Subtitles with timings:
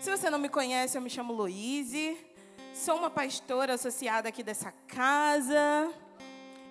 [0.00, 2.16] Se você não me conhece, eu me chamo Louise.
[2.72, 5.92] Sou uma pastora associada aqui dessa casa.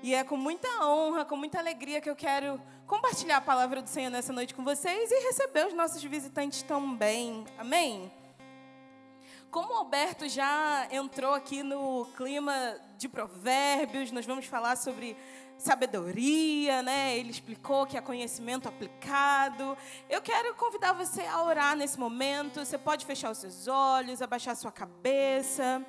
[0.01, 3.90] E é com muita honra, com muita alegria que eu quero compartilhar a palavra do
[3.90, 7.43] Senhor nessa noite com vocês e receber os nossos visitantes também.
[7.58, 8.09] Amém?
[9.50, 15.16] Como o Alberto já entrou aqui no clima de provérbios, nós vamos falar sobre
[15.57, 17.18] sabedoria, né?
[17.18, 19.77] Ele explicou que é conhecimento aplicado.
[20.09, 22.63] Eu quero convidar você a orar nesse momento.
[22.63, 25.84] Você pode fechar os seus olhos, abaixar sua cabeça.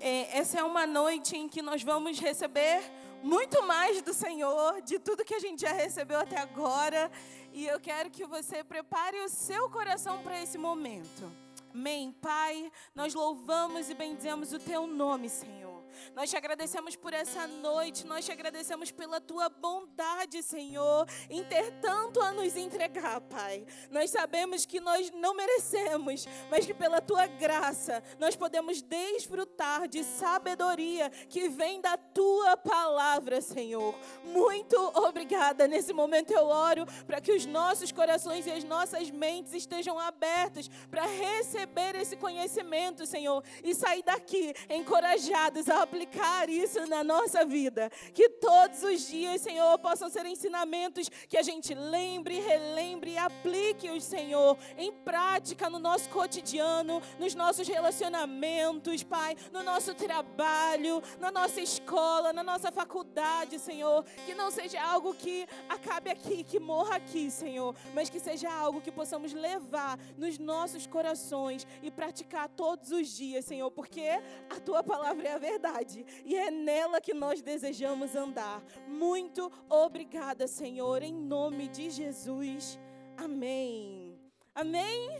[0.00, 2.82] É, essa é uma noite em que nós vamos receber
[3.22, 7.10] muito mais do Senhor, de tudo que a gente já recebeu até agora.
[7.54, 11.47] E eu quero que você prepare o seu coração para esse momento.
[11.74, 12.12] Amém.
[12.12, 15.77] Pai, nós louvamos e bendizemos o teu nome, Senhor.
[16.14, 21.72] Nós te agradecemos por essa noite, nós te agradecemos pela tua bondade, Senhor, em ter
[21.80, 23.66] tanto a nos entregar, Pai.
[23.90, 30.04] Nós sabemos que nós não merecemos, mas que pela tua graça nós podemos desfrutar de
[30.04, 33.94] sabedoria que vem da tua palavra, Senhor.
[34.24, 35.68] Muito obrigada.
[35.68, 40.68] Nesse momento eu oro para que os nossos corações e as nossas mentes estejam abertos
[40.90, 47.90] para receber esse conhecimento, Senhor, e sair daqui encorajados a aplicar isso na nossa vida.
[48.12, 54.04] Que todos os dias, Senhor, possam ser ensinamentos que a gente lembre, relembre e aplique-os,
[54.04, 61.60] Senhor, em prática no nosso cotidiano, nos nossos relacionamentos, Pai, no nosso trabalho, na nossa
[61.60, 64.04] escola, na nossa faculdade, Senhor.
[64.26, 68.80] Que não seja algo que acabe aqui, que morra aqui, Senhor, mas que seja algo
[68.80, 74.08] que possamos levar nos nossos corações e praticar todos os dias, Senhor, porque
[74.50, 78.62] a tua palavra é a verdade verdade e é nela que nós desejamos andar.
[78.86, 82.78] Muito obrigada, Senhor, em nome de Jesus.
[83.16, 84.18] Amém.
[84.54, 85.10] Amém.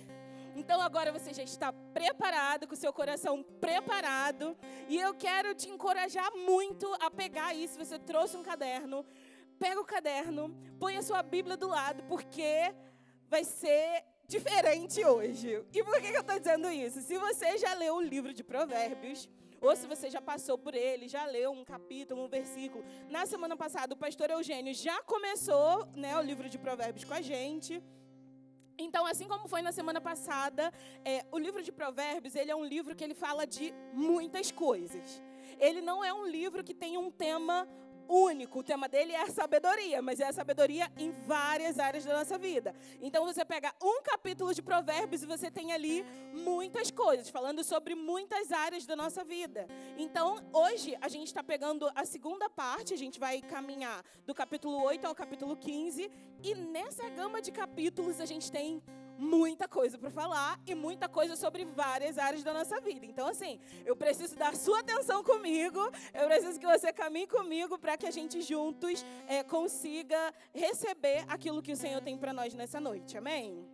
[0.57, 4.57] Então agora você já está preparado, com seu coração preparado,
[4.89, 7.79] e eu quero te encorajar muito a pegar isso.
[7.79, 9.05] Você trouxe um caderno,
[9.59, 12.75] pega o caderno, põe a sua Bíblia do lado, porque
[13.29, 15.65] vai ser diferente hoje.
[15.73, 17.03] E por que eu estou dizendo isso?
[17.03, 19.29] Se você já leu o livro de Provérbios,
[19.61, 22.85] ou se você já passou por ele, já leu um capítulo, um versículo.
[23.09, 27.21] Na semana passada, o pastor Eugênio já começou né, o livro de Provérbios com a
[27.21, 27.83] gente.
[28.79, 30.73] Então, assim como foi na semana passada,
[31.05, 35.21] é, o livro de Provérbios, ele é um livro que ele fala de muitas coisas.
[35.59, 37.69] Ele não é um livro que tem um tema
[38.09, 38.61] único.
[38.61, 42.39] O tema dele é a sabedoria, mas é a sabedoria em várias áreas da nossa
[42.39, 42.75] vida.
[43.01, 47.95] Então você pega um capítulo de Provérbios e você tem ali muitas coisas, falando sobre
[47.95, 49.67] muitas áreas da nossa vida.
[49.97, 54.83] Então, hoje a gente está pegando a segunda parte, a gente vai caminhar do capítulo
[54.85, 56.11] 8 ao capítulo 15,
[56.43, 58.83] e nessa gama de capítulos a gente tem
[59.19, 63.05] muita coisa para falar e muita coisa sobre várias áreas da nossa vida.
[63.05, 65.81] Então, assim, eu preciso da sua atenção comigo,
[66.15, 71.61] eu preciso que você caminhe comigo para que a gente juntos é, consiga receber aquilo
[71.61, 73.19] que o Senhor tem para nós nessa noite.
[73.19, 73.69] Amém?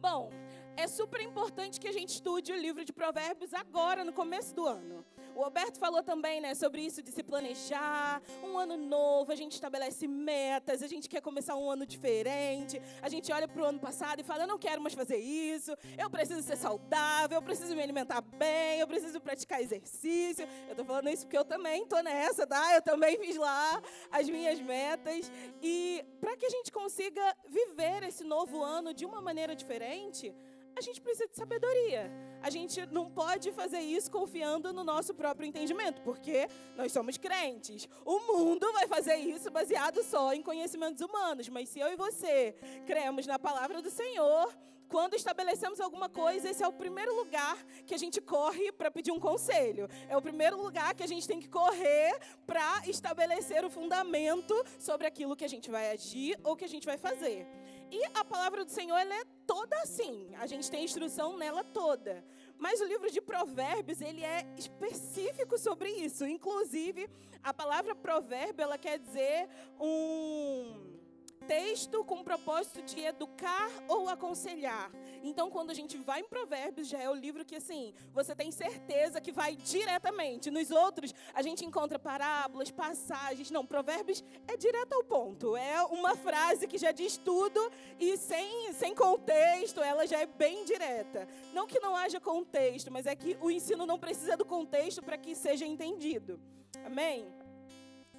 [0.00, 0.30] Bom,
[0.76, 4.66] é super importante que a gente estude o livro de Provérbios agora, no começo do
[4.66, 5.04] ano.
[5.34, 9.52] O Alberto falou também, né, sobre isso de se planejar, um ano novo, a gente
[9.52, 13.78] estabelece metas, a gente quer começar um ano diferente, a gente olha para o ano
[13.78, 17.74] passado e fala, eu não quero mais fazer isso, eu preciso ser saudável, eu preciso
[17.74, 20.46] me alimentar bem, eu preciso praticar exercício.
[20.66, 22.74] Eu estou falando isso porque eu também estou nessa, tá?
[22.74, 25.30] Eu também fiz lá as minhas metas.
[25.62, 30.34] E para que a gente consiga viver esse novo ano de uma maneira diferente,
[30.80, 32.10] a gente precisa de sabedoria.
[32.42, 37.86] A gente não pode fazer isso confiando no nosso próprio entendimento, porque nós somos crentes.
[38.02, 42.54] O mundo vai fazer isso baseado só em conhecimentos humanos, mas se eu e você
[42.86, 44.50] cremos na palavra do Senhor,
[44.88, 49.12] quando estabelecemos alguma coisa, esse é o primeiro lugar que a gente corre para pedir
[49.12, 49.86] um conselho.
[50.08, 55.06] É o primeiro lugar que a gente tem que correr para estabelecer o fundamento sobre
[55.06, 57.46] aquilo que a gente vai agir ou que a gente vai fazer.
[57.90, 60.32] E a palavra do Senhor ela é toda assim.
[60.36, 62.24] A gente tem instrução nela toda.
[62.56, 66.26] Mas o livro de Provérbios, ele é específico sobre isso.
[66.26, 67.08] Inclusive,
[67.42, 69.48] a palavra provérbio, ela quer dizer
[69.78, 70.89] um
[71.50, 74.88] texto com o propósito de educar ou aconselhar.
[75.20, 78.52] Então, quando a gente vai em Provérbios, já é o livro que, assim, você tem
[78.52, 80.48] certeza que vai diretamente.
[80.48, 83.50] Nos outros, a gente encontra parábolas, passagens.
[83.50, 85.56] Não, Provérbios é direto ao ponto.
[85.56, 87.60] É uma frase que já diz tudo
[87.98, 91.26] e sem, sem contexto, ela já é bem direta.
[91.52, 95.18] Não que não haja contexto, mas é que o ensino não precisa do contexto para
[95.18, 96.40] que seja entendido.
[96.84, 97.26] Amém?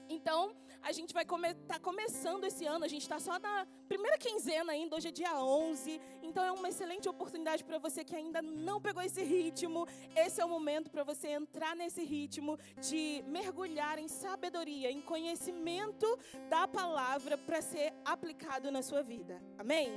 [0.10, 4.18] Então, A gente vai estar tá começando esse ano, a gente está só na primeira
[4.18, 6.02] quinzena ainda, hoje é dia 11.
[6.24, 9.88] Então é uma excelente oportunidade para você que ainda não pegou esse ritmo.
[10.16, 16.08] Esse é o momento para você entrar nesse ritmo de mergulhar em sabedoria, em conhecimento
[16.50, 19.42] da palavra para ser aplicado na sua vida.
[19.60, 19.92] Amém?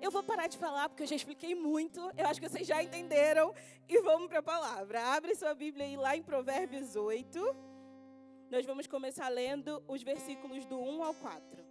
[0.00, 2.00] Eu vou parar de falar porque eu já expliquei muito.
[2.16, 3.54] Eu acho que vocês já entenderam.
[3.88, 5.02] E vamos para a palavra.
[5.14, 7.67] Abre sua Bíblia aí lá em Provérbios 8.
[8.50, 11.64] Nós vamos começar lendo os versículos do 1 ao 4.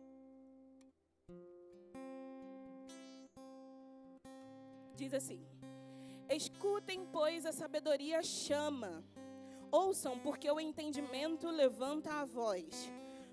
[4.94, 5.44] Diz assim:
[6.30, 9.04] Escutem, pois a sabedoria chama.
[9.72, 12.92] Ouçam, porque o entendimento levanta a voz.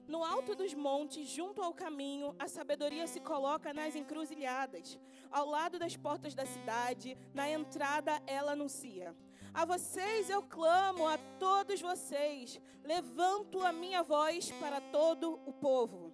[0.08, 4.98] No alto dos montes, junto ao caminho, a sabedoria se coloca nas encruzilhadas.
[5.30, 9.14] Ao lado das portas da cidade, na entrada, ela anuncia:
[9.54, 16.12] A vocês eu clamo, a todos vocês, levanto a minha voz para todo o povo.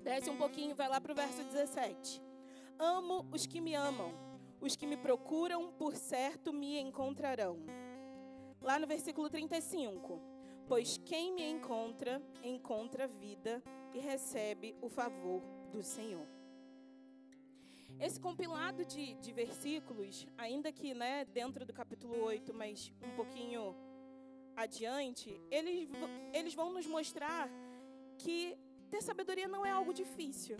[0.00, 2.22] Desce um pouquinho, vai lá para o verso 17.
[2.78, 4.14] Amo os que me amam,
[4.60, 7.58] os que me procuram, por certo me encontrarão.
[8.60, 10.32] Lá no versículo 35
[10.66, 13.62] pois quem me encontra, encontra vida
[13.92, 16.26] e recebe o favor do Senhor.
[18.00, 23.74] Esse compilado de, de versículos, ainda que né, dentro do capítulo 8, mas um pouquinho
[24.56, 25.88] adiante, eles,
[26.32, 27.48] eles vão nos mostrar
[28.18, 28.56] que
[28.90, 30.56] ter sabedoria não é algo difícil.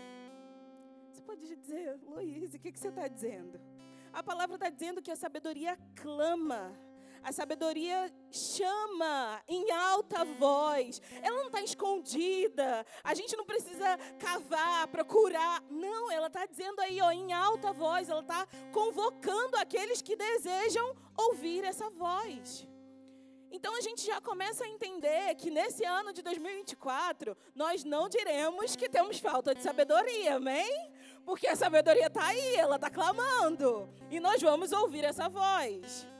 [1.10, 3.60] Você pode dizer, Luiz, o que, que você está dizendo?
[4.12, 6.72] A palavra está dizendo que a sabedoria clama
[7.22, 11.00] a sabedoria chama em alta voz.
[11.22, 12.84] Ela não está escondida.
[13.04, 15.62] A gente não precisa cavar, procurar.
[15.70, 18.08] Não, ela está dizendo aí, ó, em alta voz.
[18.08, 22.66] Ela está convocando aqueles que desejam ouvir essa voz.
[23.50, 28.74] Então a gente já começa a entender que nesse ano de 2024 nós não diremos
[28.74, 30.90] que temos falta de sabedoria, amém?
[31.22, 33.88] Porque a sabedoria está aí, ela está clamando.
[34.10, 36.10] E nós vamos ouvir essa voz.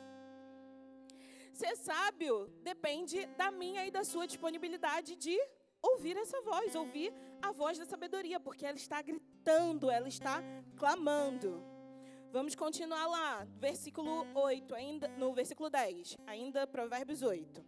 [1.62, 5.38] Ser sábio depende da minha e da sua disponibilidade de
[5.80, 10.42] ouvir essa voz, ouvir a voz da sabedoria, porque ela está gritando, ela está
[10.76, 11.62] clamando.
[12.32, 17.64] Vamos continuar lá, versículo 8, ainda no versículo 10, ainda Provérbios 8.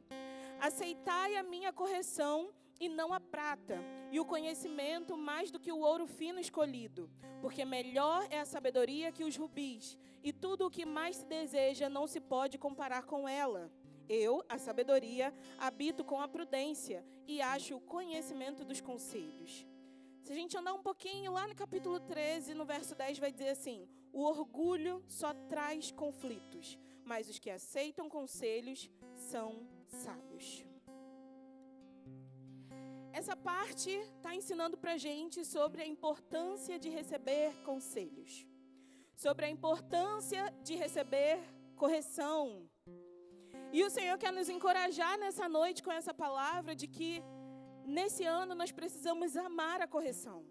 [0.59, 3.79] Aceitai a minha correção e não a prata,
[4.11, 7.09] e o conhecimento mais do que o ouro fino escolhido,
[7.41, 11.89] porque melhor é a sabedoria que os rubis, e tudo o que mais se deseja
[11.89, 13.71] não se pode comparar com ela.
[14.09, 19.67] Eu, a sabedoria, habito com a prudência e acho o conhecimento dos conselhos.
[20.23, 23.51] Se a gente andar um pouquinho lá no capítulo 13, no verso 10, vai dizer
[23.51, 30.65] assim: O orgulho só traz conflitos, mas os que aceitam conselhos são sábios.
[33.13, 38.47] Essa parte está ensinando para a gente sobre a importância de receber conselhos
[39.15, 41.39] sobre a importância de receber
[41.77, 42.69] correção.
[43.77, 47.21] E o Senhor quer nos encorajar nessa noite com essa palavra de que
[47.85, 50.45] nesse ano nós precisamos amar a correção.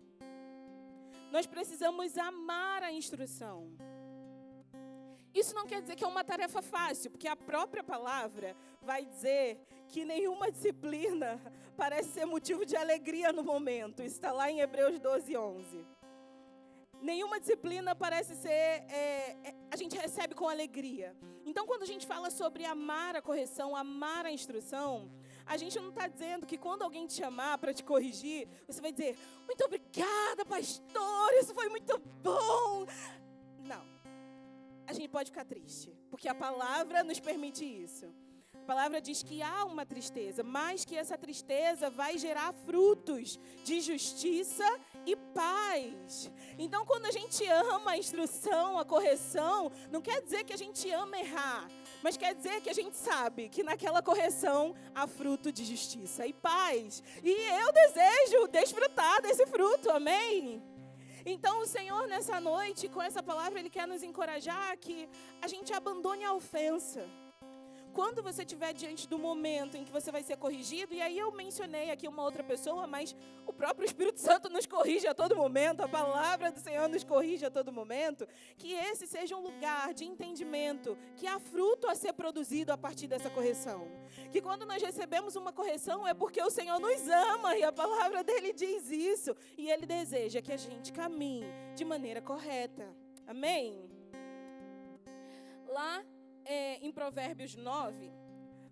[1.32, 3.58] Nós precisamos amar a instrução.
[5.34, 9.58] Isso não quer dizer que é uma tarefa fácil, porque a própria palavra vai dizer
[9.88, 11.42] que nenhuma disciplina
[11.78, 14.04] parece ser motivo de alegria no momento.
[14.04, 16.03] Está lá em Hebreus 12, 11
[17.04, 21.16] nenhuma disciplina parece ser, é, é, a gente recebe com alegria.
[21.46, 25.12] Então, quando a gente fala sobre amar a correção, amar a instrução,
[25.46, 28.92] a gente não está dizendo que quando alguém te chamar para te corrigir, você vai
[28.92, 32.86] dizer, muito obrigada, pastor, isso foi muito bom.
[33.60, 33.86] Não.
[34.88, 38.14] A gente pode ficar triste, porque a palavra nos permite isso.
[38.64, 43.82] A palavra diz que há uma tristeza, mas que essa tristeza vai gerar frutos de
[43.82, 44.64] justiça
[45.06, 46.32] e paz.
[46.58, 50.90] Então, quando a gente ama a instrução, a correção, não quer dizer que a gente
[50.92, 51.70] ama errar,
[52.02, 56.32] mas quer dizer que a gente sabe que naquela correção há fruto de justiça e
[56.32, 57.04] paz.
[57.22, 60.64] E eu desejo desfrutar desse fruto, amém?
[61.26, 65.10] Então, o Senhor, nessa noite, com essa palavra, Ele quer nos encorajar que
[65.42, 67.06] a gente abandone a ofensa
[67.94, 71.32] quando você estiver diante do momento em que você vai ser corrigido, e aí eu
[71.32, 75.82] mencionei aqui uma outra pessoa, mas o próprio Espírito Santo nos corrige a todo momento,
[75.82, 80.06] a palavra do Senhor nos corrige a todo momento, que esse seja um lugar de
[80.06, 83.88] entendimento, que há fruto a ser produzido a partir dessa correção.
[84.32, 88.24] Que quando nós recebemos uma correção é porque o Senhor nos ama e a palavra
[88.24, 91.46] dele diz isso, e ele deseja que a gente caminhe
[91.76, 92.88] de maneira correta.
[93.28, 93.90] Amém?
[95.68, 96.04] Lá
[96.46, 98.12] é, em Provérbios 9,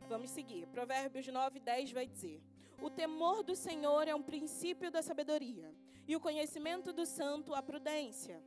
[0.08, 0.68] vamos seguir.
[0.68, 2.42] Provérbios 9, 10 vai dizer:
[2.82, 5.74] O temor do Senhor é um princípio da sabedoria,
[6.08, 8.44] e o conhecimento do santo a prudência.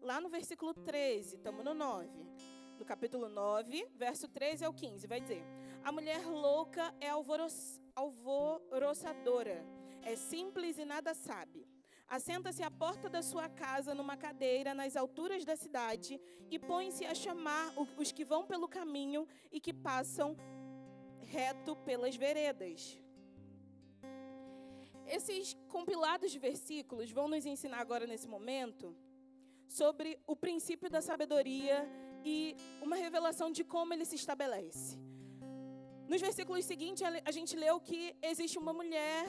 [0.00, 2.08] Lá no versículo 13, estamos no 9.
[2.78, 5.44] No capítulo 9, verso 13 ao 15, vai dizer:
[5.84, 7.08] A mulher louca é
[7.94, 9.64] alvoroçadora,
[10.02, 11.71] é simples e nada sabe.
[12.16, 17.14] Assenta-se à porta da sua casa numa cadeira nas alturas da cidade e põe-se a
[17.14, 20.36] chamar os que vão pelo caminho e que passam
[21.22, 23.00] reto pelas veredas.
[25.06, 28.94] Esses compilados de versículos vão nos ensinar agora nesse momento
[29.66, 31.88] sobre o princípio da sabedoria
[32.22, 34.98] e uma revelação de como ele se estabelece.
[36.06, 39.24] Nos versículos seguintes, a gente leu que existe uma mulher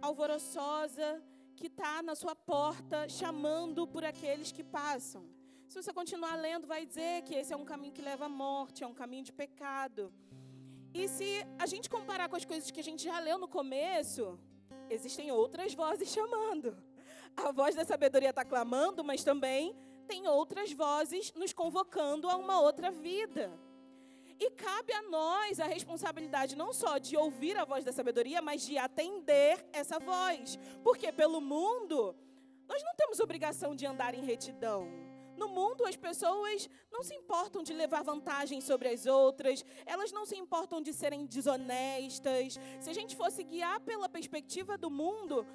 [0.00, 1.20] alvoroçosa
[1.56, 5.24] que está na sua porta chamando por aqueles que passam.
[5.68, 8.84] Se você continuar lendo, vai dizer que esse é um caminho que leva à morte,
[8.84, 10.12] é um caminho de pecado.
[10.92, 14.38] E se a gente comparar com as coisas que a gente já leu no começo,
[14.88, 16.76] existem outras vozes chamando.
[17.36, 22.60] A voz da sabedoria está clamando, mas também tem outras vozes nos convocando a uma
[22.60, 23.50] outra vida.
[24.44, 28.60] E cabe a nós a responsabilidade não só de ouvir a voz da sabedoria, mas
[28.66, 30.58] de atender essa voz.
[30.82, 32.14] Porque pelo mundo,
[32.68, 34.86] nós não temos obrigação de andar em retidão.
[35.34, 40.26] No mundo, as pessoas não se importam de levar vantagem sobre as outras, elas não
[40.26, 42.58] se importam de serem desonestas.
[42.80, 45.46] Se a gente fosse guiar pela perspectiva do mundo,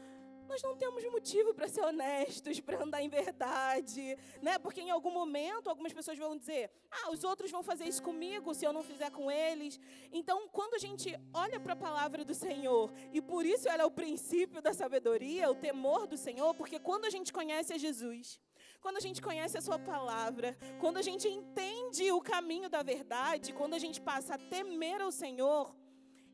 [0.50, 4.58] nós não temos motivo para ser honestos, para andar em verdade, né?
[4.58, 8.53] Porque em algum momento algumas pessoas vão dizer: "Ah, os outros vão fazer isso comigo
[8.56, 9.79] se eu não fizer com eles".
[10.12, 13.86] Então, quando a gente olha para a palavra do Senhor, e por isso ela é
[13.86, 18.41] o princípio da sabedoria, o temor do Senhor, porque quando a gente conhece a Jesus,
[18.82, 23.53] quando a gente conhece a Sua palavra, quando a gente entende o caminho da verdade,
[23.53, 25.75] quando a gente passa a temer ao Senhor,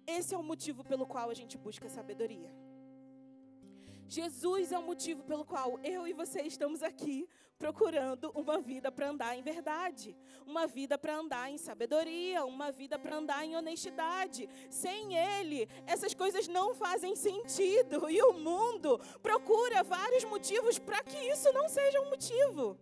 [0.08, 2.65] esse é o motivo pelo qual a gente busca sabedoria.
[4.08, 9.10] Jesus é o motivo pelo qual eu e você estamos aqui procurando uma vida para
[9.10, 14.48] andar em verdade, uma vida para andar em sabedoria, uma vida para andar em honestidade.
[14.70, 21.18] Sem Ele, essas coisas não fazem sentido e o mundo procura vários motivos para que
[21.18, 22.78] isso não seja um motivo.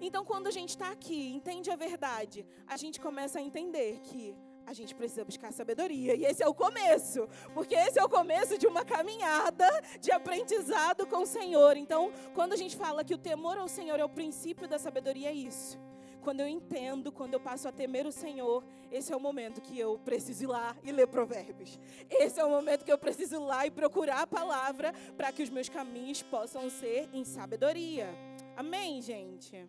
[0.00, 4.34] Então, quando a gente está aqui, entende a verdade, a gente começa a entender que
[4.70, 6.14] a gente precisa buscar sabedoria.
[6.14, 9.68] E esse é o começo, porque esse é o começo de uma caminhada
[10.00, 11.76] de aprendizado com o Senhor.
[11.76, 15.28] Então, quando a gente fala que o temor ao Senhor é o princípio da sabedoria,
[15.28, 15.76] é isso.
[16.22, 18.62] Quando eu entendo, quando eu passo a temer o Senhor,
[18.92, 21.76] esse é o momento que eu preciso ir lá e ler provérbios.
[22.08, 25.42] Esse é o momento que eu preciso ir lá e procurar a palavra para que
[25.42, 28.08] os meus caminhos possam ser em sabedoria.
[28.56, 29.68] Amém, gente?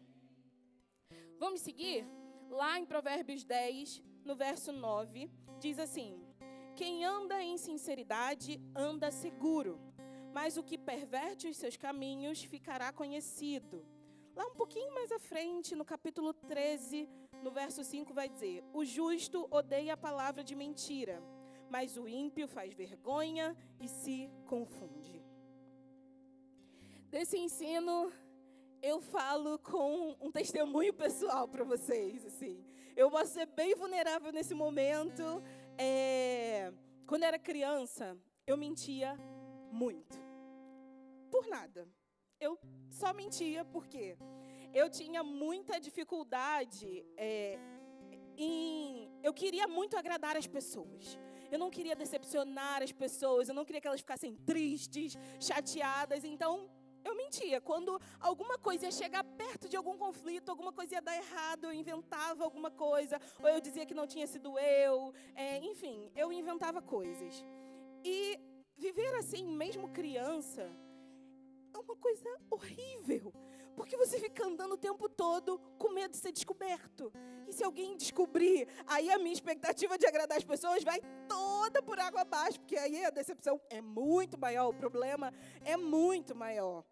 [1.39, 2.05] Vamos seguir?
[2.51, 6.17] Lá em Provérbios 10, no verso 9, diz assim:
[6.73, 9.77] Quem anda em sinceridade anda seguro,
[10.33, 13.85] mas o que perverte os seus caminhos ficará conhecido.
[14.33, 17.09] Lá um pouquinho mais à frente, no capítulo 13,
[17.43, 21.21] no verso 5, vai dizer: O justo odeia a palavra de mentira,
[21.69, 25.21] mas o ímpio faz vergonha e se confunde.
[27.09, 28.09] Desse ensino,
[28.81, 32.70] eu falo com um testemunho pessoal para vocês, assim.
[33.01, 35.23] Eu posso ser bem vulnerável nesse momento.
[35.75, 36.71] É,
[37.07, 38.05] quando era criança,
[38.45, 39.09] eu mentia
[39.71, 40.15] muito.
[41.31, 41.81] Por nada.
[42.39, 42.59] Eu
[42.91, 44.03] só mentia porque
[44.71, 47.57] eu tinha muita dificuldade é,
[48.37, 49.11] em.
[49.23, 51.17] Eu queria muito agradar as pessoas.
[51.51, 53.49] Eu não queria decepcionar as pessoas.
[53.49, 56.23] Eu não queria que elas ficassem tristes, chateadas.
[56.23, 56.69] Então,
[57.03, 57.59] eu mentia.
[57.61, 61.73] Quando alguma coisa ia chegar perto de algum conflito, alguma coisa ia dar errado, eu
[61.73, 65.13] inventava alguma coisa, ou eu dizia que não tinha sido eu.
[65.35, 67.45] É, enfim, eu inventava coisas.
[68.03, 68.39] E
[68.77, 70.71] viver assim, mesmo criança,
[71.73, 73.33] é uma coisa horrível.
[73.75, 77.11] Porque você fica andando o tempo todo com medo de ser descoberto.
[77.47, 81.99] E se alguém descobrir, aí a minha expectativa de agradar as pessoas vai toda por
[81.99, 86.83] água abaixo, porque aí a decepção é muito maior, o problema é muito maior.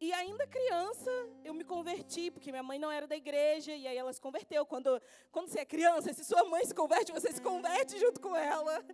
[0.00, 1.10] E ainda criança,
[1.44, 4.64] eu me converti, porque minha mãe não era da igreja, e aí ela se converteu.
[4.64, 5.00] Quando,
[5.32, 8.84] quando você é criança, se sua mãe se converte, você se converte junto com ela.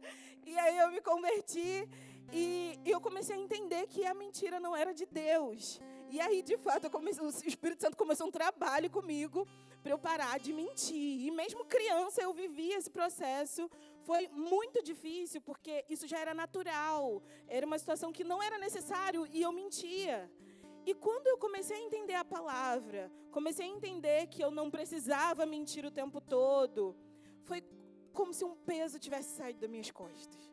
[0.47, 1.89] E aí eu me converti,
[2.33, 5.81] e, e eu comecei a entender que a mentira não era de Deus.
[6.11, 9.47] E aí, de fato, comecei, o Espírito Santo começou um trabalho comigo
[9.83, 11.27] para eu parar de mentir.
[11.27, 13.71] E mesmo criança, eu vivia esse processo.
[14.05, 17.23] Foi muito difícil, porque isso já era natural.
[17.47, 20.31] Era uma situação que não era necessário, e eu mentia.
[20.87, 25.47] E quando eu comecei a entender a palavra, comecei a entender que eu não precisava
[25.47, 26.95] mentir o tempo todo,
[27.45, 27.63] foi
[28.13, 30.51] como se um peso tivesse saído das minhas costas.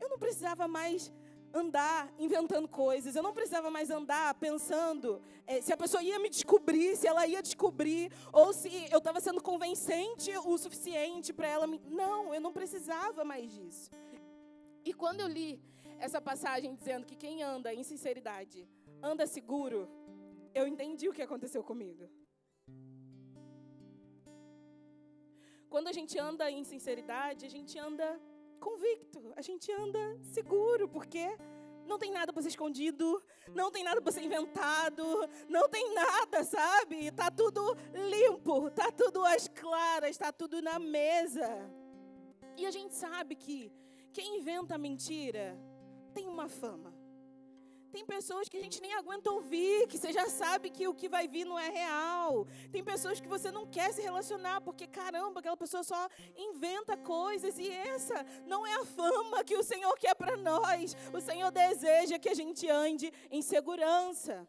[0.00, 1.12] Eu não precisava mais
[1.52, 6.28] andar inventando coisas, eu não precisava mais andar pensando é, se a pessoa ia me
[6.28, 11.66] descobrir, se ela ia descobrir, ou se eu estava sendo convencente o suficiente para ela
[11.66, 11.80] me.
[11.88, 13.90] Não, eu não precisava mais disso.
[14.84, 15.60] E quando eu li
[15.98, 18.68] essa passagem dizendo que quem anda em sinceridade
[19.10, 19.88] anda seguro,
[20.54, 22.08] eu entendi o que aconteceu comigo.
[25.68, 28.08] Quando a gente anda em sinceridade, a gente anda
[28.60, 31.26] convicto, a gente anda seguro, porque
[31.84, 35.04] não tem nada para ser escondido, não tem nada para ser inventado,
[35.48, 37.10] não tem nada, sabe?
[37.10, 41.48] Tá tudo limpo, tá tudo às claras, tá tudo na mesa.
[42.56, 43.70] E a gente sabe que
[44.12, 45.58] quem inventa mentira
[46.14, 46.93] tem uma fama.
[47.94, 51.08] Tem pessoas que a gente nem aguenta ouvir, que você já sabe que o que
[51.08, 52.44] vai vir não é real.
[52.72, 57.56] Tem pessoas que você não quer se relacionar, porque caramba, aquela pessoa só inventa coisas
[57.56, 58.16] e essa
[58.52, 60.96] não é a fama que o Senhor quer para nós.
[61.12, 64.44] O Senhor deseja que a gente ande em segurança.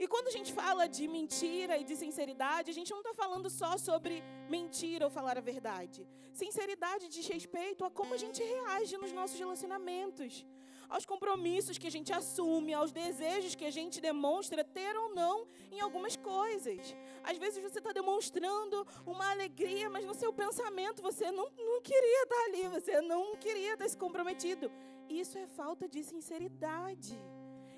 [0.00, 3.48] E quando a gente fala de mentira e de sinceridade, a gente não está falando
[3.48, 6.04] só sobre mentir ou falar a verdade.
[6.32, 10.44] Sinceridade diz respeito a como a gente reage nos nossos relacionamentos
[10.88, 15.46] aos compromissos que a gente assume, aos desejos que a gente demonstra ter ou não
[15.70, 16.94] em algumas coisas.
[17.22, 22.22] Às vezes você está demonstrando uma alegria, mas no seu pensamento você não, não queria
[22.24, 24.70] estar ali, você não queria estar se comprometido.
[25.08, 27.18] Isso é falta de sinceridade.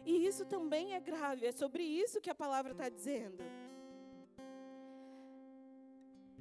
[0.04, 3.42] E isso também é grave, é sobre isso que a palavra está dizendo.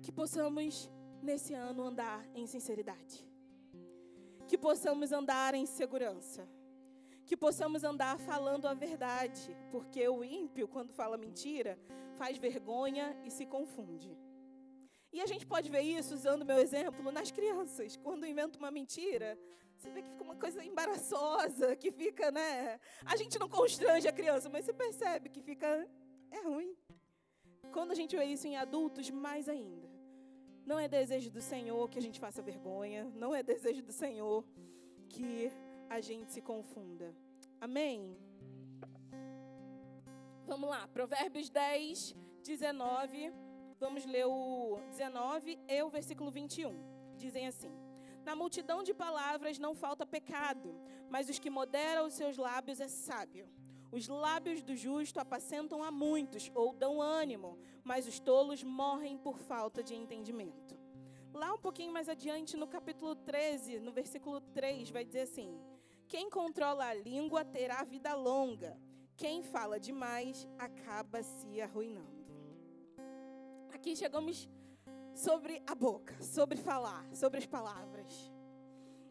[0.02, 0.90] Que possamos,
[1.22, 3.33] nesse ano, andar em sinceridade.
[4.54, 6.48] Que possamos andar em segurança
[7.26, 11.80] que possamos andar falando a verdade, porque o ímpio, quando fala mentira,
[12.14, 14.16] faz vergonha e se confunde.
[15.12, 17.98] E a gente pode ver isso, usando meu exemplo, nas crianças.
[17.98, 19.40] Quando inventa uma mentira,
[19.76, 22.80] você vê que fica uma coisa embaraçosa, que fica, né?
[23.06, 25.90] A gente não constrange a criança, mas você percebe que fica.
[26.30, 26.76] É ruim.
[27.72, 29.93] Quando a gente vê isso em adultos, mais ainda.
[30.66, 34.46] Não é desejo do Senhor que a gente faça vergonha, não é desejo do Senhor
[35.10, 35.52] que
[35.90, 37.14] a gente se confunda.
[37.60, 38.18] Amém?
[40.46, 43.34] Vamos lá, Provérbios 10, 19.
[43.80, 46.74] Vamos ler o 19 e o versículo 21.
[47.18, 47.72] Dizem assim:
[48.24, 50.74] Na multidão de palavras não falta pecado,
[51.10, 53.48] mas os que moderam os seus lábios é sábio.
[53.92, 59.38] Os lábios do justo apacentam a muitos ou dão ânimo, mas os tolos morrem por
[59.38, 60.78] falta de entendimento.
[61.34, 65.60] Lá um pouquinho mais adiante, no capítulo 13, no versículo 3, vai dizer assim:
[66.08, 68.78] quem controla a língua terá vida longa.
[69.16, 72.24] Quem fala demais acaba se arruinando.
[73.74, 74.50] Aqui chegamos
[75.14, 78.32] sobre a boca, sobre falar, sobre as palavras.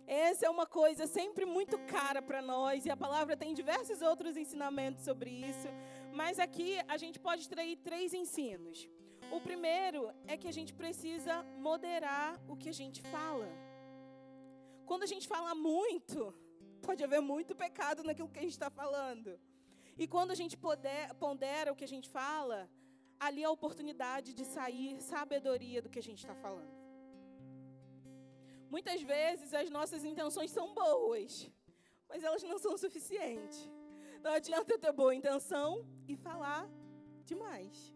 [0.06, 4.36] Essa é uma coisa sempre muito cara para nós e a palavra tem diversos outros
[4.36, 5.68] ensinamentos sobre isso,
[6.20, 8.88] mas aqui a gente pode extrair três ensinos.
[9.36, 13.48] O primeiro é que a gente precisa moderar o que a gente fala.
[14.84, 16.34] Quando a gente fala muito,
[16.82, 19.40] pode haver muito pecado naquilo que a gente está falando.
[19.96, 22.68] E quando a gente poder, pondera o que a gente fala,
[23.18, 26.74] ali é a oportunidade de sair sabedoria do que a gente está falando.
[28.74, 31.50] Muitas vezes as nossas intenções são boas,
[32.08, 33.58] mas elas não são suficientes.
[34.22, 36.68] Não adianta eu ter boa intenção e falar
[37.24, 37.94] demais.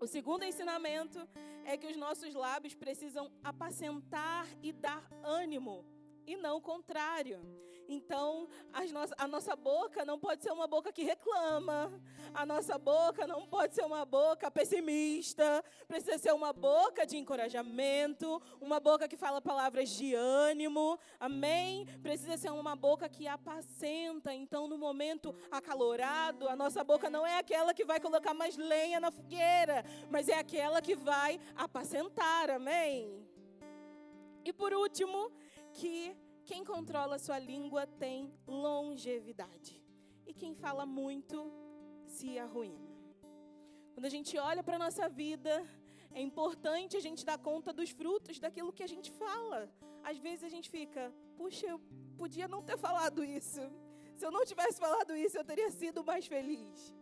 [0.00, 1.28] O segundo ensinamento
[1.64, 5.84] é que os nossos lábios precisam apacentar e dar ânimo
[6.26, 7.38] e não o contrário.
[7.92, 8.46] Então,
[9.18, 11.92] a nossa boca não pode ser uma boca que reclama,
[12.32, 18.40] a nossa boca não pode ser uma boca pessimista, precisa ser uma boca de encorajamento,
[18.60, 21.84] uma boca que fala palavras de ânimo, amém?
[22.00, 24.32] Precisa ser uma boca que apacenta.
[24.32, 29.00] Então, no momento acalorado, a nossa boca não é aquela que vai colocar mais lenha
[29.00, 33.26] na fogueira, mas é aquela que vai apacentar, amém?
[34.44, 35.32] E por último,
[35.72, 36.16] que
[36.50, 39.80] quem controla sua língua tem longevidade.
[40.26, 41.36] E quem fala muito
[42.14, 42.90] se arruína.
[43.94, 45.52] Quando a gente olha para a nossa vida,
[46.12, 49.60] é importante a gente dar conta dos frutos daquilo que a gente fala.
[50.02, 51.80] Às vezes a gente fica, puxa, eu
[52.18, 53.60] podia não ter falado isso.
[54.16, 56.92] Se eu não tivesse falado isso, eu teria sido mais feliz.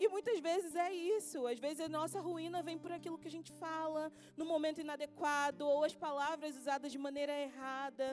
[0.00, 1.46] E muitas vezes é isso.
[1.46, 5.66] Às vezes a nossa ruína vem por aquilo que a gente fala, no momento inadequado,
[5.68, 8.08] ou as palavras usadas de maneira errada.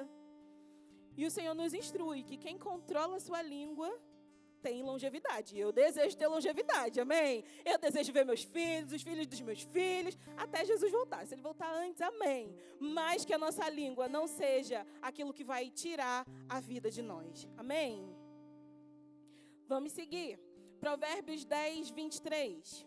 [1.16, 3.92] E o Senhor nos instrui que quem controla a sua língua
[4.64, 5.60] tem longevidade.
[5.60, 7.44] Eu desejo ter longevidade, amém?
[7.66, 11.28] Eu desejo ver meus filhos, os filhos dos meus filhos, até Jesus voltar.
[11.28, 12.56] Se ele voltar antes, amém.
[12.80, 17.48] Mas que a nossa língua não seja aquilo que vai tirar a vida de nós,
[17.58, 18.16] amém?
[19.68, 20.40] Vamos seguir.
[20.80, 22.86] Provérbios 10, 23.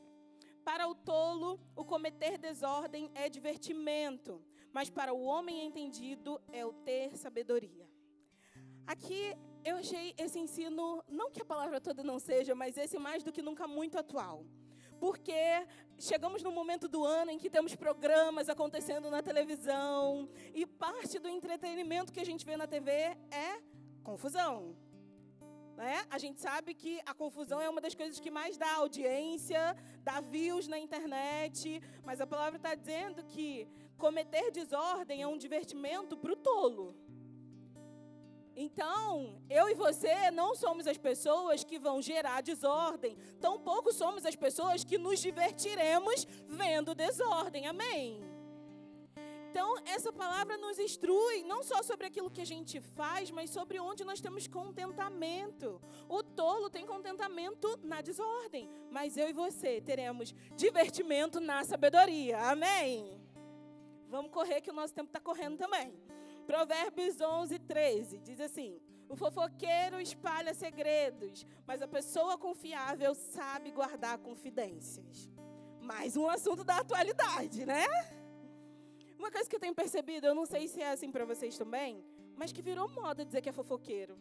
[0.64, 6.72] Para o tolo, o cometer desordem é divertimento, mas para o homem entendido é o
[6.72, 7.86] ter sabedoria.
[8.86, 13.24] Aqui eu achei esse ensino, não que a palavra toda não seja, mas esse mais
[13.24, 14.44] do que nunca muito atual.
[15.00, 15.34] Porque
[15.98, 21.28] chegamos num momento do ano em que temos programas acontecendo na televisão e parte do
[21.28, 23.60] entretenimento que a gente vê na TV é
[24.04, 24.76] confusão.
[25.76, 26.06] Né?
[26.08, 30.20] A gente sabe que a confusão é uma das coisas que mais dá audiência, dá
[30.20, 33.68] views na internet, mas a palavra está dizendo que
[33.98, 36.94] cometer desordem é um divertimento para o tolo.
[38.58, 44.34] Então, eu e você não somos as pessoas que vão gerar desordem, tampouco somos as
[44.34, 47.66] pessoas que nos divertiremos vendo desordem.
[47.66, 48.24] Amém?
[49.50, 53.78] Então, essa palavra nos instrui não só sobre aquilo que a gente faz, mas sobre
[53.78, 55.80] onde nós temos contentamento.
[56.08, 62.38] O tolo tem contentamento na desordem, mas eu e você teremos divertimento na sabedoria.
[62.38, 63.20] Amém?
[64.08, 65.94] Vamos correr que o nosso tempo está correndo também.
[66.46, 74.18] Provérbios 11, 13 diz assim: O fofoqueiro espalha segredos, mas a pessoa confiável sabe guardar
[74.18, 75.28] confidências.
[75.80, 77.84] Mais um assunto da atualidade, né?
[79.18, 82.04] Uma coisa que eu tenho percebido, eu não sei se é assim para vocês também,
[82.36, 84.16] mas que virou moda dizer que é fofoqueiro.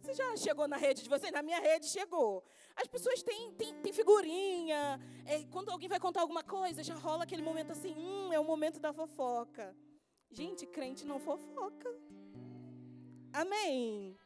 [0.00, 1.30] Você já chegou na rede de vocês?
[1.30, 2.42] Na minha rede chegou.
[2.74, 4.98] As pessoas têm, têm, têm figurinha.
[5.26, 8.44] É, quando alguém vai contar alguma coisa, já rola aquele momento assim: hum, é o
[8.44, 9.76] momento da fofoca.
[10.30, 11.90] Gente, crente não fofoca.
[13.32, 14.16] Amém.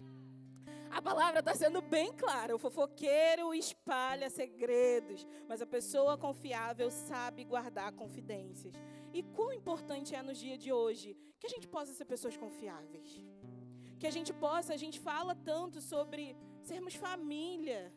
[0.91, 2.55] A palavra está sendo bem clara.
[2.55, 8.75] O fofoqueiro espalha segredos, mas a pessoa confiável sabe guardar confidências.
[9.15, 13.25] E quão importante é nos dias de hoje que a gente possa ser pessoas confiáveis.
[13.99, 17.93] Que a gente possa, a gente fala tanto sobre sermos família.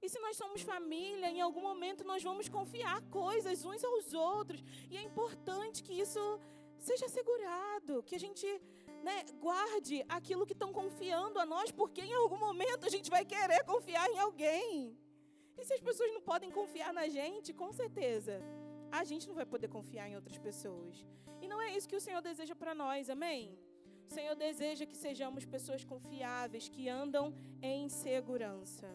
[0.00, 4.62] E se nós somos família, em algum momento nós vamos confiar coisas uns aos outros.
[4.90, 6.20] E é importante que isso
[6.84, 8.46] seja segurado, que a gente
[9.06, 9.16] né,
[9.46, 13.62] guarde aquilo que estão confiando a nós, porque em algum momento a gente vai querer
[13.64, 14.96] confiar em alguém.
[15.58, 18.34] E se as pessoas não podem confiar na gente, com certeza,
[18.90, 20.94] a gente não vai poder confiar em outras pessoas.
[21.42, 23.58] E não é isso que o Senhor deseja para nós, amém?
[24.08, 28.88] O Senhor deseja que sejamos pessoas confiáveis, que andam em segurança.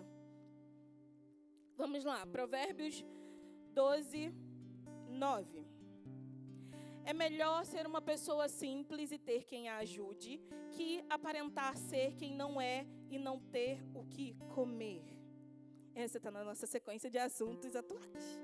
[1.75, 3.05] Vamos lá, Provérbios
[3.73, 4.33] 12,
[5.07, 5.68] 9.
[7.05, 12.33] É melhor ser uma pessoa simples e ter quem a ajude, que aparentar ser quem
[12.35, 15.03] não é e não ter o que comer.
[15.95, 18.39] Essa está na nossa sequência de assuntos atuais.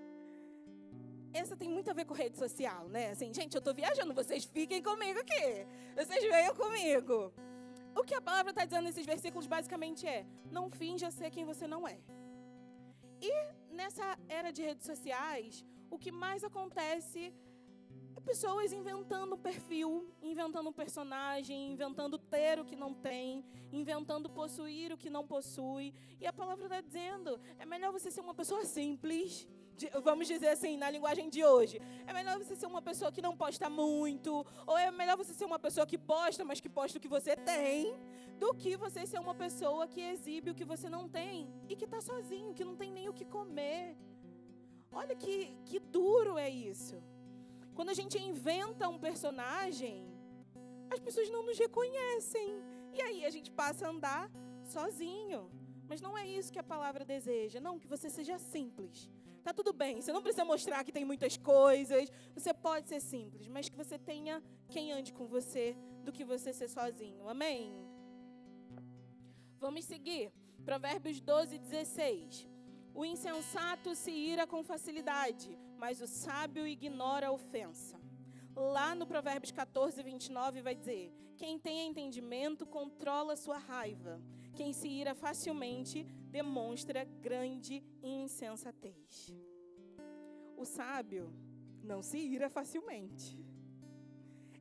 [1.33, 3.11] Essa tem muito a ver com rede social, né?
[3.11, 5.67] Assim, gente, eu estou viajando, vocês fiquem comigo aqui.
[5.95, 7.33] Vocês venham comigo.
[7.95, 11.67] O que a palavra está dizendo nesses versículos basicamente é: não finja ser quem você
[11.67, 11.97] não é.
[13.21, 13.31] E
[13.73, 17.33] nessa era de redes sociais, o que mais acontece
[18.25, 19.89] pessoas inventando um perfil,
[20.21, 25.93] inventando um personagem, inventando ter o que não tem, inventando possuir o que não possui.
[26.19, 29.47] E a palavra está dizendo: é melhor você ser uma pessoa simples.
[29.77, 31.81] De, vamos dizer assim, na linguagem de hoje.
[32.07, 35.45] É melhor você ser uma pessoa que não posta muito, ou é melhor você ser
[35.45, 37.93] uma pessoa que posta, mas que posta o que você tem,
[38.39, 41.83] do que você ser uma pessoa que exibe o que você não tem e que
[41.83, 43.97] está sozinho, que não tem nem o que comer.
[44.93, 47.03] Olha que, que duro é isso.
[47.75, 49.95] Quando a gente inventa um personagem,
[50.89, 52.47] as pessoas não nos reconhecem.
[52.93, 54.31] E aí a gente passa a andar
[54.63, 55.51] sozinho.
[55.87, 57.59] Mas não é isso que a palavra deseja.
[57.59, 59.09] Não, que você seja simples.
[59.43, 60.01] Tá tudo bem.
[60.01, 62.11] Você não precisa mostrar que tem muitas coisas.
[62.33, 66.51] Você pode ser simples, mas que você tenha quem ande com você do que você
[66.53, 67.27] ser sozinho.
[67.27, 67.71] Amém?
[69.59, 70.31] Vamos seguir.
[70.63, 72.47] Provérbios 12, 16.
[72.93, 77.99] O insensato se ira com facilidade, mas o sábio ignora a ofensa.
[78.55, 84.21] Lá no Provérbios 14, 29 vai dizer: Quem tem entendimento controla sua raiva.
[84.53, 89.33] Quem se ira facilmente demonstra grande insensatez.
[90.55, 91.33] O sábio
[91.83, 93.37] não se ira facilmente.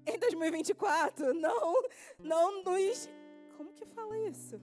[0.07, 1.83] Em 2024, não,
[2.19, 3.09] não nos.
[3.57, 4.61] Como que fala isso?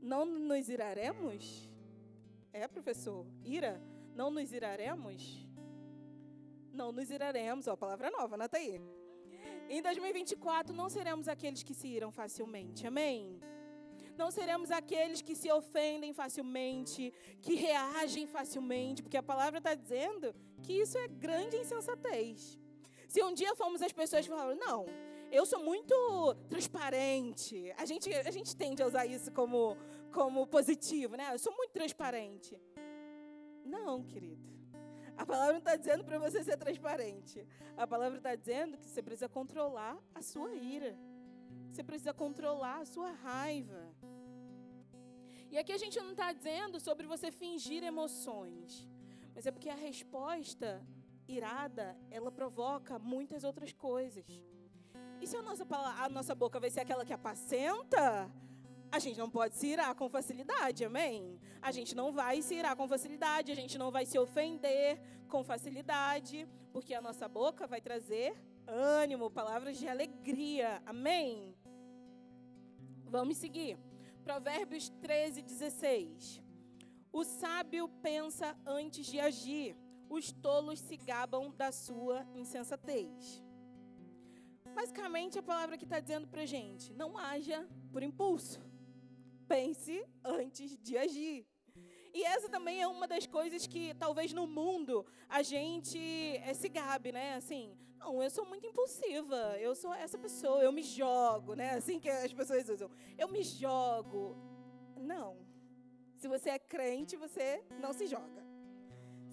[0.00, 1.68] Não nos iraremos?
[2.58, 3.26] É, professor?
[3.44, 3.78] Ira?
[4.14, 5.46] Não nos iraremos?
[6.72, 7.68] Não nos iraremos.
[7.68, 8.80] Ó, palavra nova, anota aí.
[9.68, 12.86] Em 2024 não seremos aqueles que se iram facilmente.
[12.86, 13.38] Amém?
[14.16, 20.34] Não seremos aqueles que se ofendem facilmente, que reagem facilmente, porque a palavra está dizendo
[20.62, 22.58] que isso é grande insensatez.
[23.06, 24.86] Se um dia fomos as pessoas que falaram, não,
[25.30, 27.72] eu sou muito transparente.
[27.76, 29.76] A gente, a gente tende a usar isso como,
[30.12, 31.28] como positivo, né?
[31.32, 32.58] Eu sou muito transparente.
[33.64, 34.44] Não, querido.
[35.16, 37.46] A palavra não está dizendo para você ser transparente.
[37.76, 40.96] A palavra está dizendo que você precisa controlar a sua ira.
[41.72, 43.94] Você precisa controlar a sua raiva.
[45.50, 48.88] E aqui a gente não está dizendo sobre você fingir emoções,
[49.34, 50.84] mas é porque a resposta
[51.28, 54.24] irada, ela provoca muitas outras coisas.
[55.20, 55.66] E se a nossa,
[56.04, 58.30] a nossa boca vai ser aquela que apacenta,
[58.90, 61.40] a gente não pode se irar com facilidade, amém?
[61.60, 65.42] A gente não vai se irar com facilidade, a gente não vai se ofender com
[65.42, 71.54] facilidade, porque a nossa boca vai trazer ânimo, palavras de alegria, amém?
[73.04, 73.78] Vamos seguir.
[74.24, 76.42] Provérbios 13, 16.
[77.12, 79.76] O sábio pensa antes de agir,
[80.08, 83.45] os tolos se gabam da sua insensatez.
[84.76, 88.60] Basicamente, a palavra que está dizendo para gente: não haja por impulso.
[89.48, 91.46] Pense antes de agir.
[92.12, 95.98] E essa também é uma das coisas que talvez no mundo a gente
[96.48, 97.34] é, se gabe, né?
[97.34, 101.70] Assim, não, eu sou muito impulsiva, eu sou essa pessoa, eu me jogo, né?
[101.70, 102.90] Assim que as pessoas usam.
[103.16, 104.36] Eu me jogo.
[104.98, 105.38] Não.
[106.18, 108.45] Se você é crente, você não se joga.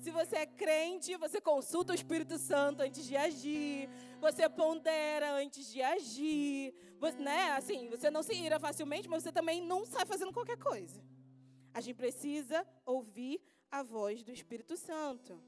[0.04, 3.90] Se você é crente, você consulta o Espírito Santo antes de agir,
[4.20, 7.52] você pondera antes de agir, você, né?
[7.52, 11.02] Assim, você não se ira facilmente, mas você também não sai fazendo qualquer coisa.
[11.74, 15.42] A gente precisa ouvir a voz do Espírito Santo.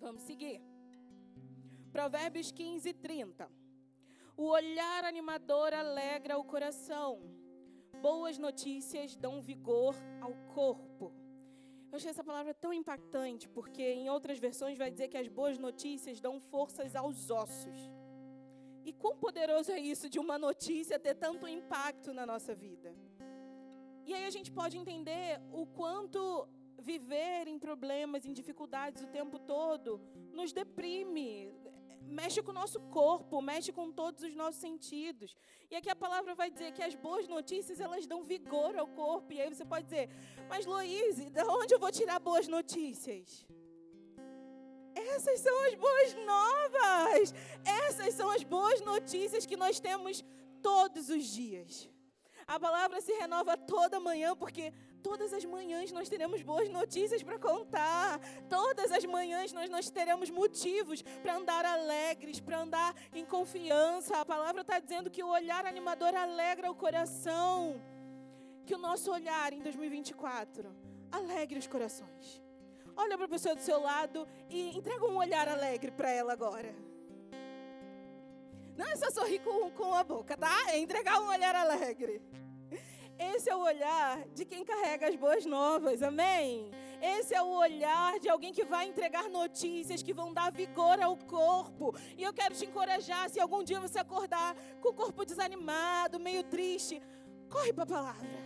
[0.00, 0.60] Vamos seguir.
[1.92, 3.48] Provérbios 15, 30.
[4.36, 7.22] O olhar animador alegra o coração.
[8.02, 11.25] Boas notícias dão vigor ao corpo.
[11.90, 15.58] Eu achei essa palavra tão impactante, porque em outras versões vai dizer que as boas
[15.58, 17.90] notícias dão forças aos ossos.
[18.84, 22.94] E quão poderoso é isso de uma notícia ter tanto impacto na nossa vida?
[24.04, 29.38] E aí a gente pode entender o quanto viver em problemas, em dificuldades o tempo
[29.38, 30.00] todo
[30.32, 31.52] nos deprime,
[32.06, 35.36] mexe com o nosso corpo, mexe com todos os nossos sentidos.
[35.70, 39.32] E aqui a palavra vai dizer que as boas notícias, elas dão vigor ao corpo.
[39.32, 40.08] E aí você pode dizer,
[40.48, 43.46] mas Loíse, de onde eu vou tirar boas notícias?
[44.94, 47.34] Essas são as boas novas.
[47.64, 50.24] Essas são as boas notícias que nós temos
[50.62, 51.88] todos os dias.
[52.46, 57.38] A palavra se renova toda manhã, porque todas as manhãs nós teremos boas notícias para
[57.38, 58.20] contar.
[58.48, 64.20] Todas as manhãs nós, nós teremos motivos para andar alegres, para andar em confiança.
[64.20, 67.80] A palavra está dizendo que o olhar animador alegra o coração.
[68.64, 70.74] Que o nosso olhar em 2024
[71.10, 72.42] alegre os corações.
[72.96, 76.74] Olha para a pessoa do seu lado e entrega um olhar alegre para ela agora.
[78.76, 80.54] Não é só sorrir com, com a boca, tá?
[80.68, 82.22] É entregar um olhar alegre.
[83.36, 86.70] Esse é o olhar de quem carrega as boas novas, amém?
[87.02, 91.14] Esse é o olhar de alguém que vai entregar notícias que vão dar vigor ao
[91.18, 91.94] corpo.
[92.16, 96.42] E eu quero te encorajar, se algum dia você acordar com o corpo desanimado, meio
[96.44, 97.02] triste,
[97.50, 98.38] corre para a palavra.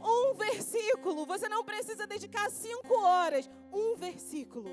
[0.00, 3.48] Um versículo, você não precisa dedicar cinco horas.
[3.72, 4.70] Um versículo.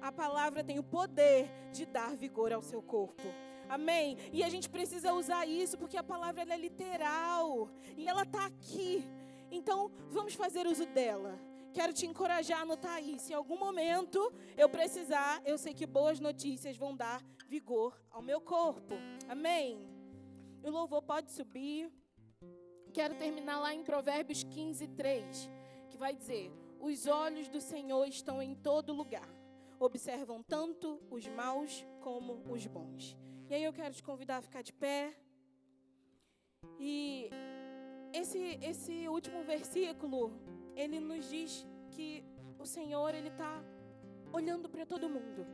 [0.00, 3.28] A palavra tem o poder de dar vigor ao seu corpo.
[3.68, 4.16] Amém?
[4.32, 9.04] E a gente precisa usar isso porque a palavra é literal e ela está aqui.
[9.50, 11.38] Então, vamos fazer uso dela.
[11.72, 13.18] Quero te encorajar a anotar aí.
[13.18, 18.22] Se em algum momento eu precisar, eu sei que boas notícias vão dar vigor ao
[18.22, 18.94] meu corpo.
[19.28, 19.88] Amém?
[20.62, 21.90] O louvor pode subir.
[22.92, 25.50] Quero terminar lá em Provérbios 15, 3,
[25.90, 26.50] que vai dizer:
[26.80, 29.28] Os olhos do Senhor estão em todo lugar,
[29.78, 33.16] observam tanto os maus como os bons.
[33.48, 35.14] E aí eu quero te convidar a ficar de pé.
[36.78, 37.30] E
[38.12, 40.32] esse, esse último versículo,
[40.74, 42.24] ele nos diz que
[42.58, 43.62] o Senhor, ele está
[44.32, 45.46] olhando para todo mundo.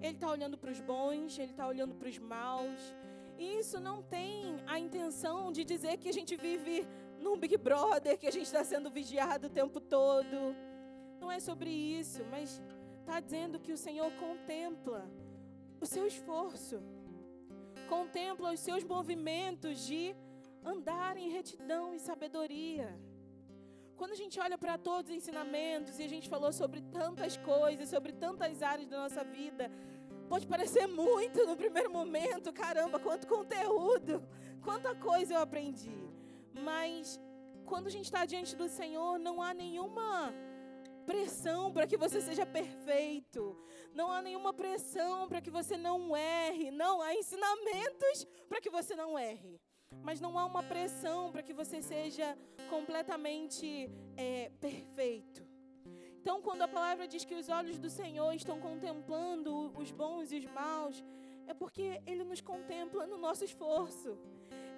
[0.00, 2.80] Ele está olhando para os bons, ele está olhando para os maus.
[3.38, 6.86] E isso não tem a intenção de dizer que a gente vive
[7.20, 10.54] num Big Brother, que a gente está sendo vigiado o tempo todo.
[11.20, 12.60] Não é sobre isso, mas
[13.04, 15.00] está dizendo que o Senhor contempla
[15.84, 16.76] o seu esforço
[17.94, 20.02] contempla os seus movimentos de
[20.64, 22.88] andar em retidão e sabedoria.
[23.98, 27.90] Quando a gente olha para todos os ensinamentos e a gente falou sobre tantas coisas,
[27.90, 29.70] sobre tantas áreas da nossa vida,
[30.28, 34.22] Pode parecer muito no primeiro momento, caramba, quanto conteúdo,
[34.62, 35.98] quanta coisa eu aprendi.
[36.52, 37.20] Mas
[37.66, 40.32] quando a gente está diante do Senhor, não há nenhuma
[41.04, 43.56] pressão para que você seja perfeito.
[43.92, 46.70] Não há nenhuma pressão para que você não erre.
[46.70, 49.60] Não há ensinamentos para que você não erre.
[50.02, 52.36] Mas não há uma pressão para que você seja
[52.68, 55.46] completamente é, perfeito.
[56.20, 60.38] Então, quando a palavra diz que os olhos do Senhor estão contemplando os bons e
[60.38, 61.04] os maus,
[61.46, 64.18] é porque Ele nos contempla no nosso esforço.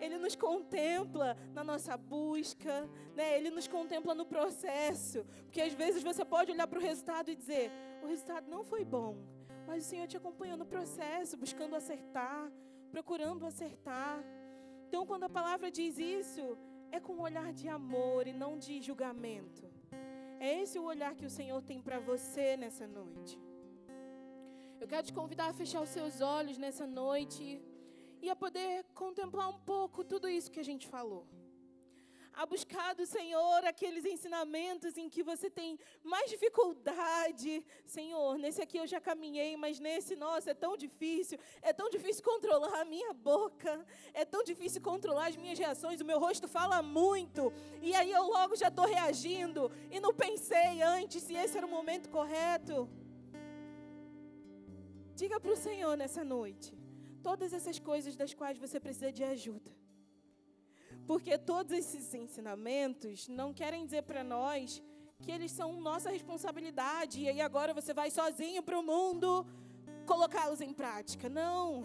[0.00, 3.36] Ele nos contempla na nossa busca, né?
[3.36, 5.24] Ele nos contempla no processo.
[5.44, 7.70] Porque às vezes você pode olhar para o resultado e dizer:
[8.02, 9.16] o resultado não foi bom,
[9.66, 12.52] mas o Senhor te acompanhou no processo, buscando acertar,
[12.90, 14.22] procurando acertar.
[14.86, 16.56] Então, quando a palavra diz isso,
[16.92, 19.64] é com um olhar de amor e não de julgamento.
[20.38, 23.40] É esse o olhar que o Senhor tem para você nessa noite.
[24.78, 27.44] Eu quero te convidar a fechar os seus olhos nessa noite
[28.26, 31.24] e a poder contemplar um pouco tudo isso que a gente falou.
[32.32, 37.64] A buscar do Senhor aqueles ensinamentos em que você tem mais dificuldade.
[37.86, 41.38] Senhor, nesse aqui eu já caminhei, mas nesse, nossa, é tão difícil.
[41.62, 43.72] É tão difícil controlar a minha boca.
[44.12, 46.00] É tão difícil controlar as minhas reações.
[46.00, 47.52] O meu rosto fala muito.
[47.80, 49.70] E aí eu logo já estou reagindo.
[49.90, 52.86] E não pensei antes se esse era o momento correto.
[55.14, 56.85] Diga para o Senhor nessa noite
[57.28, 59.72] todas essas coisas das quais você precisa de ajuda.
[61.10, 64.80] Porque todos esses ensinamentos não querem dizer para nós
[65.22, 69.28] que eles são nossa responsabilidade e aí agora você vai sozinho para o mundo
[70.06, 71.28] colocá-los em prática.
[71.28, 71.84] Não.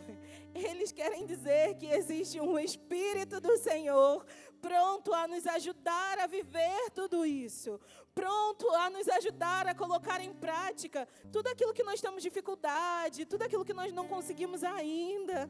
[0.53, 4.23] Eles querem dizer que existe um Espírito do Senhor
[4.61, 7.79] pronto a nos ajudar a viver tudo isso,
[8.13, 13.43] pronto a nos ajudar a colocar em prática tudo aquilo que nós temos dificuldade, tudo
[13.43, 15.49] aquilo que nós não conseguimos ainda.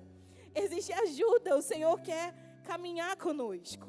[0.55, 3.87] Existe ajuda, o Senhor quer caminhar conosco.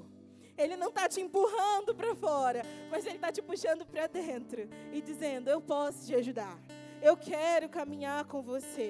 [0.57, 5.01] Ele não está te empurrando para fora, mas Ele está te puxando para dentro e
[5.01, 6.59] dizendo: Eu posso te ajudar.
[7.01, 8.89] Eu quero caminhar com você.